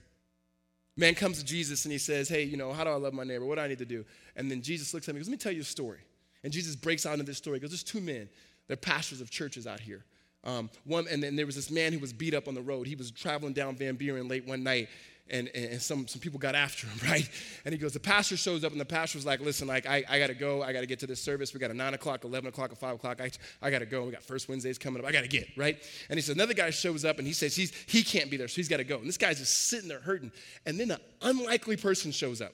[0.96, 3.24] Man comes to Jesus and he says, Hey, you know, how do I love my
[3.24, 3.44] neighbor?
[3.44, 4.05] What do I need to do?
[4.37, 6.00] And then Jesus looks at me and goes, Let me tell you a story.
[6.42, 7.57] And Jesus breaks out into this story.
[7.57, 8.29] He goes, There's two men.
[8.66, 10.05] They're pastors of churches out here.
[10.44, 12.87] Um, one, and then there was this man who was beat up on the road.
[12.87, 14.88] He was traveling down Van Buren late one night,
[15.30, 17.28] and, and some, some people got after him, right?
[17.64, 20.04] And he goes, the pastor shows up, and the pastor was like, listen, like, I,
[20.08, 20.62] I got to go.
[20.62, 21.54] I got to get to this service.
[21.54, 23.20] We got a 9 o'clock, 11 o'clock, or 5 o'clock.
[23.20, 23.30] I,
[23.62, 24.04] I got to go.
[24.04, 25.08] We got First Wednesdays coming up.
[25.08, 25.76] I got to get, right?
[26.10, 28.48] And he says, another guy shows up, and he says he's, he can't be there,
[28.48, 28.98] so he's got to go.
[28.98, 30.30] And this guy's just sitting there hurting.
[30.66, 32.52] And then an unlikely person shows up,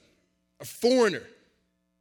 [0.61, 1.23] a foreigner,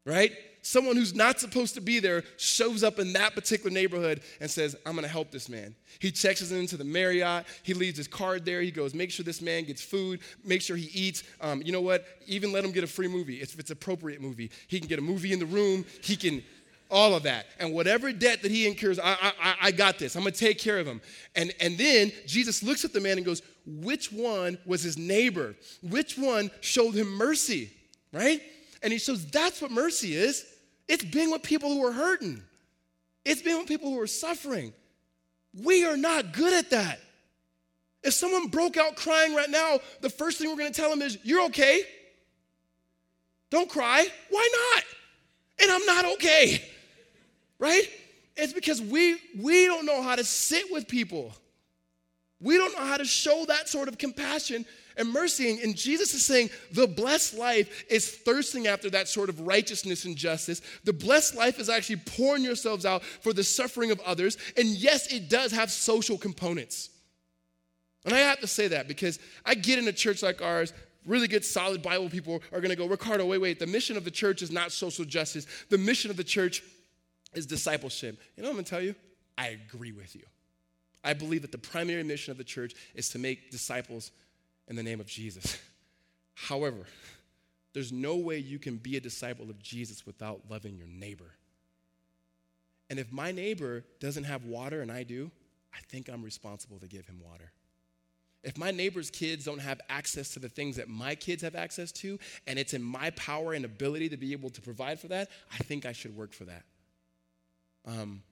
[0.06, 0.32] right?
[0.62, 4.76] Someone who's not supposed to be there shows up in that particular neighborhood and says,
[4.86, 5.76] I'm gonna help this man.
[6.00, 7.46] He checks us into the Marriott.
[7.64, 8.62] He leaves his card there.
[8.62, 11.24] He goes, make sure this man gets food, make sure he eats.
[11.42, 12.06] Um, you know what?
[12.26, 14.52] Even let him get a free movie if it's appropriate movie.
[14.68, 15.86] He can get a movie in the room.
[16.02, 16.44] He can
[16.90, 17.48] all of that.
[17.60, 20.16] And whatever debt that he incurs, I, I, I got this.
[20.16, 21.02] I'm going to take care of him.
[21.36, 25.56] And, and then Jesus looks at the man and goes, Which one was his neighbor?
[25.82, 27.72] Which one showed him mercy?
[28.12, 28.42] Right?
[28.82, 30.46] And he shows that's what mercy is.
[30.90, 32.42] It's being with people who are hurting,
[33.24, 34.74] it's being with people who are suffering.
[35.64, 37.00] We are not good at that.
[38.04, 41.02] If someone broke out crying right now, the first thing we're going to tell them
[41.02, 41.82] is, You're okay.
[43.50, 44.06] Don't cry.
[44.30, 44.84] Why not?
[45.62, 46.64] And I'm not okay.
[47.58, 47.90] Right?
[48.38, 51.34] It's because we we don't know how to sit with people.
[52.40, 54.66] We don't know how to show that sort of compassion
[55.00, 55.60] and mercy.
[55.64, 60.16] And Jesus is saying the blessed life is thirsting after that sort of righteousness and
[60.16, 60.62] justice.
[60.84, 64.38] The blessed life is actually pouring yourselves out for the suffering of others.
[64.58, 66.90] And yes, it does have social components.
[68.06, 70.74] And I have to say that because I get in a church like ours,
[71.06, 74.04] really good, solid Bible people are going to go, Ricardo, wait, wait, the mission of
[74.04, 75.48] the church is not social justice.
[75.70, 76.62] The mission of the church
[77.34, 78.20] is discipleship.
[78.36, 78.96] You know what I'm going to tell you?
[79.38, 80.24] I agree with you.
[81.04, 84.12] I believe that the primary mission of the church is to make disciples
[84.70, 85.58] in the name of Jesus.
[86.34, 86.86] However,
[87.74, 91.36] there's no way you can be a disciple of Jesus without loving your neighbor.
[92.90, 95.32] And if my neighbor doesn't have water and I do,
[95.74, 97.52] I think I'm responsible to give him water.
[98.42, 101.92] If my neighbor's kids don't have access to the things that my kids have access
[101.94, 105.30] to, and it's in my power and ability to be able to provide for that,
[105.54, 106.64] I think I should work for that.
[107.86, 108.24] Um,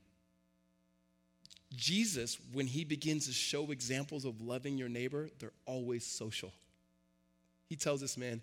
[1.76, 6.54] Jesus, when he begins to show examples of loving your neighbor, they're always social.
[7.68, 8.42] He tells this man,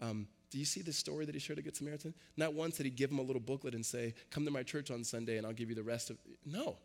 [0.00, 2.12] um, Do you see the story that he shared a Good Samaritan?
[2.36, 4.90] Not once did he give him a little booklet and say, Come to my church
[4.90, 6.76] on Sunday and I'll give you the rest of No.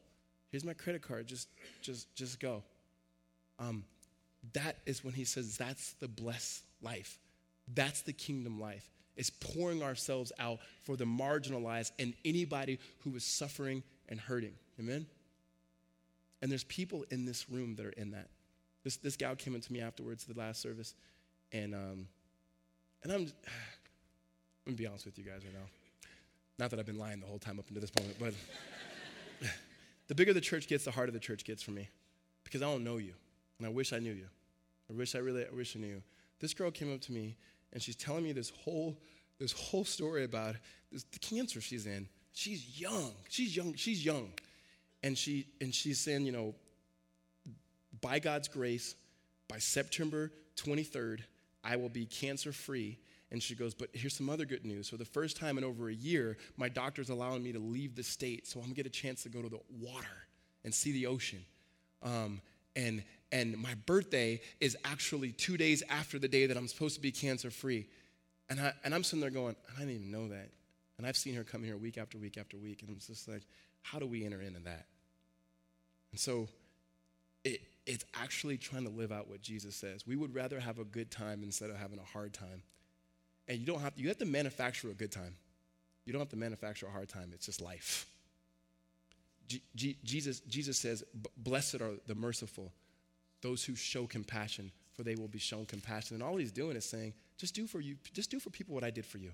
[0.51, 1.27] Here's my credit card.
[1.27, 1.47] Just,
[1.81, 2.61] just, just go.
[3.57, 3.85] Um,
[4.53, 7.19] that is when he says that's the blessed life.
[7.73, 8.89] That's the kingdom life.
[9.15, 14.53] It's pouring ourselves out for the marginalized and anybody who is suffering and hurting.
[14.79, 15.05] Amen?
[16.41, 18.29] And there's people in this room that are in that.
[18.83, 20.95] This, this gal came into me afterwards, the last service,
[21.51, 22.07] and, um,
[23.03, 23.27] and I'm, I'm
[24.65, 25.67] gonna be honest with you guys right now.
[26.57, 28.33] Not that I've been lying the whole time up until this moment, but
[30.07, 31.89] the bigger the church gets, the harder the church gets for me
[32.43, 33.13] because I don't know you,
[33.59, 34.27] and I wish I knew you.
[34.89, 36.03] I wish I really, I wish I knew you.
[36.39, 37.37] This girl came up to me,
[37.71, 38.97] and she's telling me this whole,
[39.39, 40.55] this whole story about
[40.91, 42.07] this, the cancer she's in.
[42.33, 43.11] She's young.
[43.29, 43.75] She's young.
[43.75, 44.31] She's young
[45.03, 46.55] and she and she's saying, you know,
[48.01, 48.95] by God's grace,
[49.47, 51.21] by September 23rd,
[51.63, 52.97] I will be cancer free.
[53.31, 54.89] And she goes, but here's some other good news.
[54.89, 58.03] For the first time in over a year, my doctor's allowing me to leave the
[58.03, 60.27] state, so I'm gonna get a chance to go to the water
[60.65, 61.43] and see the ocean.
[62.03, 62.41] Um,
[62.75, 67.01] and and my birthday is actually two days after the day that I'm supposed to
[67.01, 67.87] be cancer free.
[68.49, 70.49] And I and I'm sitting there going, I didn't even know that.
[70.97, 73.43] And I've seen her come here week after week after week, and I'm just like,
[73.81, 74.85] how do we enter into that?
[76.11, 76.47] And so
[77.43, 80.05] it, it's actually trying to live out what Jesus says.
[80.05, 82.63] We would rather have a good time instead of having a hard time.
[83.47, 85.35] And you don't have to, you have to manufacture a good time.
[86.05, 87.31] You don't have to manufacture a hard time.
[87.33, 88.07] It's just life.
[89.47, 91.03] G- G- Jesus, Jesus says,
[91.37, 92.71] Blessed are the merciful,
[93.41, 96.15] those who show compassion, for they will be shown compassion.
[96.15, 98.83] And all he's doing is saying, just do for you, just do for people what
[98.83, 99.31] I did for you.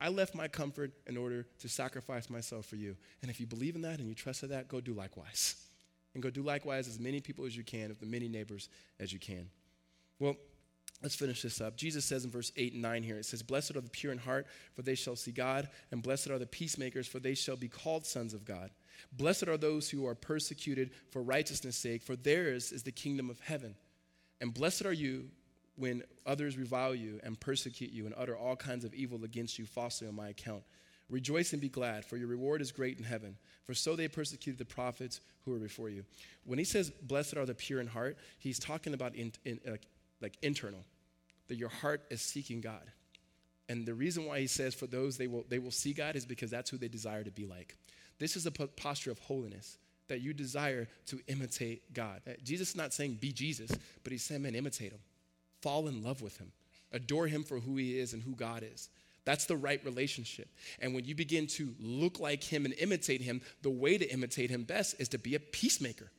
[0.00, 2.96] I left my comfort in order to sacrifice myself for you.
[3.22, 5.56] And if you believe in that and you trust in that, go do likewise.
[6.14, 9.12] And go do likewise as many people as you can, with the many neighbors as
[9.12, 9.50] you can.
[10.18, 10.36] Well,
[11.02, 11.76] let's finish this up.
[11.76, 14.18] Jesus says in verse 8 and 9 here, it says, Blessed are the pure in
[14.18, 17.68] heart, for they shall see God, and blessed are the peacemakers, for they shall be
[17.68, 18.70] called sons of God.
[19.12, 23.38] Blessed are those who are persecuted for righteousness' sake, for theirs is the kingdom of
[23.40, 23.76] heaven.
[24.40, 25.28] And blessed are you
[25.78, 29.66] when others revile you and persecute you and utter all kinds of evil against you
[29.66, 30.62] falsely on my account.
[31.08, 33.36] Rejoice and be glad, for your reward is great in heaven.
[33.64, 36.04] For so they persecuted the prophets who were before you.
[36.44, 39.76] When he says, Blessed are the pure in heart, he's talking about in, in, uh,
[40.20, 40.84] like internal.
[41.48, 42.82] that your heart is seeking God.
[43.68, 46.24] And the reason why he says for those they will, they will see God is
[46.24, 47.76] because that's who they desire to be like.
[48.18, 52.22] This is a posture of holiness that you desire to imitate God.
[52.26, 53.70] Uh, Jesus is not saying be Jesus,
[54.02, 55.00] but he's saying, man, imitate him.
[55.62, 56.52] Fall in love with him.
[56.92, 58.88] Adore him for who he is and who God is.
[59.24, 60.48] That's the right relationship.
[60.80, 64.48] And when you begin to look like him and imitate him, the way to imitate
[64.48, 66.10] him best is to be a peacemaker.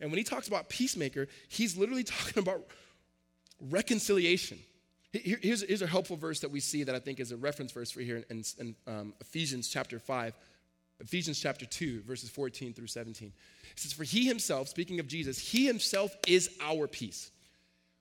[0.00, 2.62] And when he talks about peacemaker, he's literally talking about
[3.60, 4.58] reconciliation.
[5.12, 7.92] Here's, here's a helpful verse that we see that I think is a reference verse
[7.92, 10.34] for here in, in um, Ephesians chapter 5,
[10.98, 13.32] Ephesians chapter 2, verses 14 through 17.
[13.70, 17.30] It says, For he himself, speaking of Jesus, he himself is our peace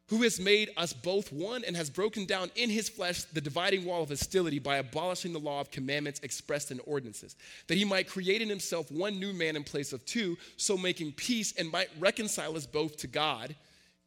[0.08, 3.86] who has made us both one and has broken down in his flesh the dividing
[3.86, 7.36] wall of hostility by abolishing the law of commandments expressed in ordinances,
[7.68, 11.12] that he might create in himself one new man in place of two, so making
[11.14, 13.56] peace and might reconcile us both to God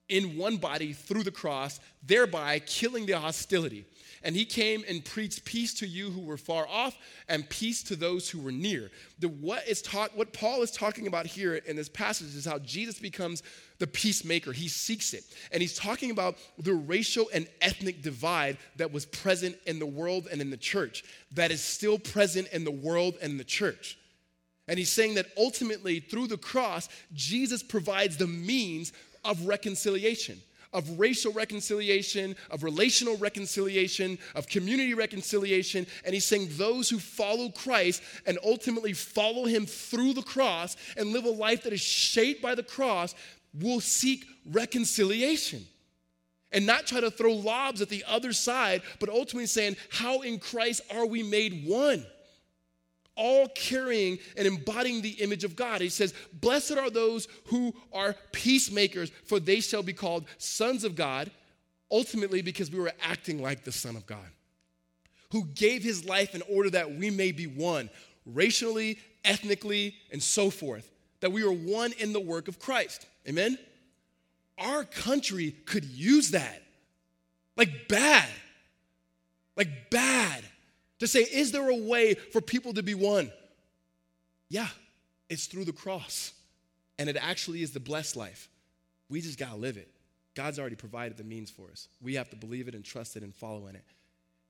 [0.09, 3.85] in one body through the cross, thereby killing the hostility.
[4.23, 6.97] And he came and preached peace to you who were far off
[7.29, 8.91] and peace to those who were near.
[9.19, 12.59] The, what, is taught, what Paul is talking about here in this passage is how
[12.59, 13.43] Jesus becomes
[13.79, 14.53] the peacemaker.
[14.53, 15.25] He seeks it.
[15.53, 20.29] And he's talking about the racial and ethnic divide that was present in the world
[20.31, 23.99] and in the church, that is still present in the world and the church.
[24.69, 28.93] And he's saying that ultimately, through the cross, Jesus provides the means
[29.25, 30.41] of reconciliation
[30.77, 35.87] of racial reconciliation, of relational reconciliation, of community reconciliation.
[36.05, 41.13] And he's saying those who follow Christ and ultimately follow him through the cross and
[41.13, 43.15] live a life that is shaped by the cross
[43.61, 45.65] will seek reconciliation
[46.53, 50.39] and not try to throw lobs at the other side, but ultimately saying, How in
[50.39, 52.05] Christ are we made one?
[53.17, 55.81] all carrying and embodying the image of God.
[55.81, 60.95] He says, Blessed are those who are peacemakers, for they shall be called sons of
[60.95, 61.31] God,
[61.91, 64.29] ultimately because we were acting like the Son of God,
[65.33, 67.91] who gave his life in order that we may be one,
[68.27, 70.91] racially, ethnically, and so forth,
[71.21, 73.07] that we are one in the work of Christ.
[73.29, 73.59] Amen?
[74.59, 76.63] Our country could use that.
[77.57, 78.29] Like bad.
[79.57, 80.45] Like bad.
[81.01, 83.31] To say, is there a way for people to be one?
[84.49, 84.69] Yeah,
[85.29, 86.33] it's through the cross.
[86.99, 88.49] And it actually is the blessed life.
[89.11, 89.91] We just got to live it.
[90.35, 91.89] God's already provided the means for us.
[92.01, 93.85] We have to believe it and trust it and follow in it.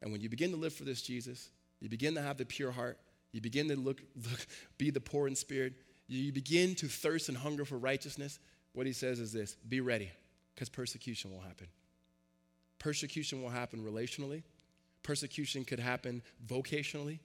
[0.02, 1.48] And when you begin to live for this Jesus,
[1.80, 2.98] you begin to have the pure heart,
[3.32, 4.00] you begin to look,
[4.30, 4.46] look
[4.78, 5.74] be the poor in spirit,
[6.08, 8.38] you begin to thirst and hunger for righteousness.
[8.76, 10.10] What he says is this be ready,
[10.54, 11.66] because persecution will happen.
[12.78, 14.42] Persecution will happen relationally,
[15.06, 17.20] Persecution could happen vocationally.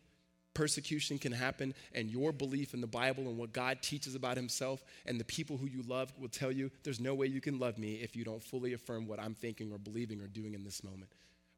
[0.53, 4.83] Persecution can happen, and your belief in the Bible and what God teaches about Himself
[5.07, 7.79] and the people who you love will tell you there's no way you can love
[7.79, 10.83] me if you don't fully affirm what I'm thinking or believing or doing in this
[10.83, 11.09] moment.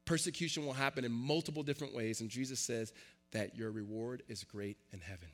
[0.06, 2.94] Persecution will happen in multiple different ways, and Jesus says
[3.32, 5.28] that your reward is great in heaven.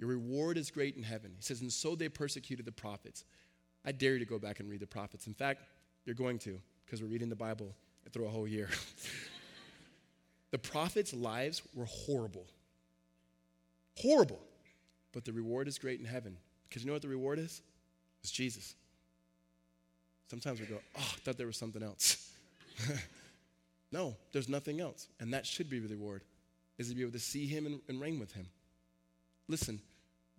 [0.00, 1.32] Your reward is great in heaven.
[1.36, 3.24] He says, and so they persecuted the prophets.
[3.84, 5.26] I dare you to go back and read the prophets.
[5.26, 5.62] In fact,
[6.06, 7.74] you're going to, because we're reading the Bible
[8.12, 8.68] through a whole year.
[10.50, 12.46] The prophets' lives were horrible.
[13.96, 14.40] Horrible.
[15.12, 16.36] But the reward is great in heaven.
[16.68, 17.62] Because you know what the reward is?
[18.22, 18.74] It's Jesus.
[20.28, 22.32] Sometimes we go, oh, I thought there was something else.
[23.92, 25.08] no, there's nothing else.
[25.18, 26.22] And that should be the reward,
[26.78, 28.46] is to be able to see him and, and reign with him.
[29.48, 29.80] Listen,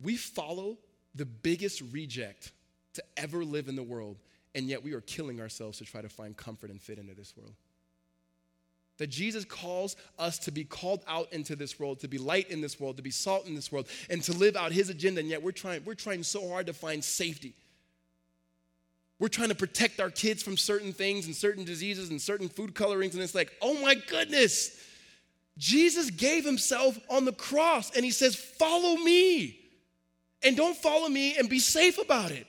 [0.04, 0.78] we follow
[1.16, 2.52] the biggest reject
[2.94, 4.18] to ever live in the world,
[4.56, 7.34] and yet we are killing ourselves to try to find comfort and fit into this
[7.38, 7.54] world.
[8.98, 12.62] That Jesus calls us to be called out into this world, to be light in
[12.62, 15.22] this world, to be salt in this world, and to live out his agenda.
[15.22, 17.56] And yet we're trying, we're trying so hard to find safety.
[19.18, 22.76] We're trying to protect our kids from certain things and certain diseases and certain food
[22.76, 23.16] colorings.
[23.16, 24.78] And it's like, oh my goodness,
[25.58, 29.61] Jesus gave himself on the cross and he says, follow me.
[30.44, 32.48] And don't follow me and be safe about it.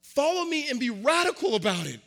[0.00, 2.00] Follow me and be radical about it.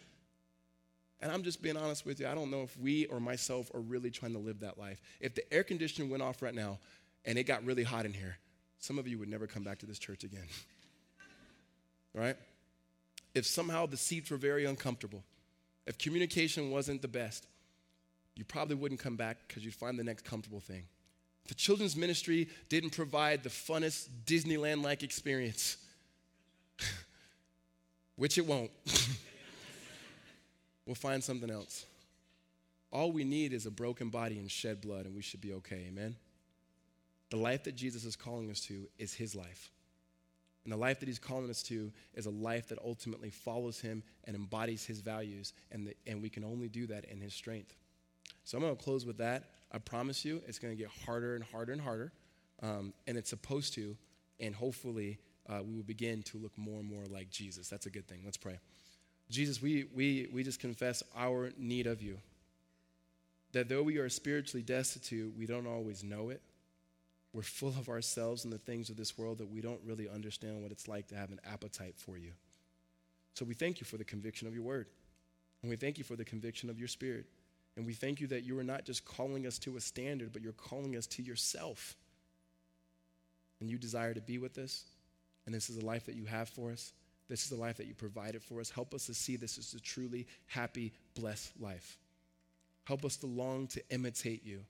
[1.21, 2.27] And I'm just being honest with you.
[2.27, 5.01] I don't know if we or myself are really trying to live that life.
[5.19, 6.79] If the air conditioning went off right now
[7.25, 8.37] and it got really hot in here,
[8.79, 10.47] some of you would never come back to this church again.
[12.13, 12.37] right?
[13.35, 15.23] If somehow the seats were very uncomfortable,
[15.85, 17.45] if communication wasn't the best,
[18.35, 20.83] you probably wouldn't come back because you'd find the next comfortable thing.
[21.49, 25.77] The children's ministry didn't provide the funnest Disneyland like experience,
[28.15, 28.69] which it won't.
[30.85, 31.87] we'll find something else.
[32.91, 35.85] All we need is a broken body and shed blood, and we should be okay.
[35.87, 36.15] Amen?
[37.31, 39.71] The life that Jesus is calling us to is his life.
[40.65, 44.03] And the life that he's calling us to is a life that ultimately follows him
[44.25, 47.73] and embodies his values, and, the, and we can only do that in his strength.
[48.43, 49.45] So I'm going to close with that.
[49.71, 52.11] I promise you, it's going to get harder and harder and harder,
[52.61, 53.95] um, and it's supposed to,
[54.39, 57.69] and hopefully uh, we will begin to look more and more like Jesus.
[57.69, 58.21] That's a good thing.
[58.23, 58.59] Let's pray.
[59.29, 62.17] Jesus, we, we, we just confess our need of you.
[63.51, 66.41] That though we are spiritually destitute, we don't always know it.
[67.33, 70.61] We're full of ourselves and the things of this world that we don't really understand
[70.63, 72.31] what it's like to have an appetite for you.
[73.35, 74.87] So we thank you for the conviction of your word.
[75.61, 77.25] And we thank you for the conviction of your spirit.
[77.75, 80.41] And we thank you that you are not just calling us to a standard, but
[80.41, 81.95] you're calling us to yourself.
[83.61, 84.83] And you desire to be with us.
[85.45, 86.93] And this is a life that you have for us.
[87.29, 88.69] This is the life that you provided for us.
[88.69, 91.97] Help us to see this as a truly happy, blessed life.
[92.85, 94.61] Help us to long to imitate you.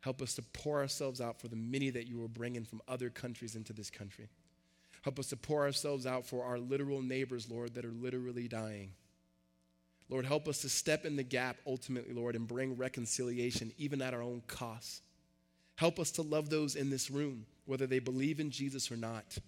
[0.00, 3.08] Help us to pour ourselves out for the many that you are bringing from other
[3.08, 4.28] countries into this country.
[5.02, 8.90] Help us to pour ourselves out for our literal neighbors, Lord, that are literally dying.
[10.12, 14.12] Lord, help us to step in the gap ultimately, Lord, and bring reconciliation even at
[14.12, 15.00] our own cost.
[15.76, 19.38] Help us to love those in this room, whether they believe in Jesus or not.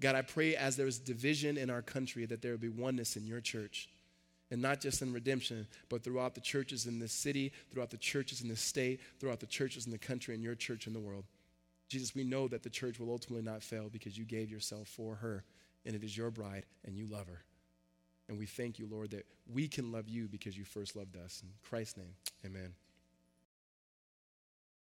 [0.00, 3.26] God, I pray as there's division in our country that there will be oneness in
[3.26, 3.90] your church
[4.50, 8.40] and not just in redemption, but throughout the churches in this city, throughout the churches
[8.40, 11.24] in this state, throughout the churches in the country, and your church in the world.
[11.90, 15.16] Jesus, we know that the church will ultimately not fail because you gave yourself for
[15.16, 15.44] her,
[15.84, 17.44] and it is your bride, and you love her.
[18.28, 21.42] And we thank you, Lord, that we can love you because you first loved us.
[21.42, 22.14] In Christ's name,
[22.44, 22.74] amen.